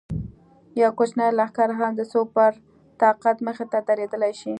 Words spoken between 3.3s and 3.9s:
مخې ته